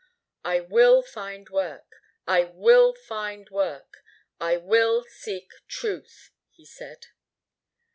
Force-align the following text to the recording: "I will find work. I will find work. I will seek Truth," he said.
"I 0.43 0.61
will 0.61 1.03
find 1.03 1.47
work. 1.51 2.01
I 2.25 2.45
will 2.45 2.95
find 2.95 3.47
work. 3.51 3.97
I 4.39 4.57
will 4.57 5.03
seek 5.07 5.49
Truth," 5.67 6.31
he 6.49 6.65
said. 6.65 7.05